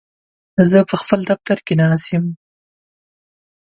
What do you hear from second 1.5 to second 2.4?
کې ناست یم.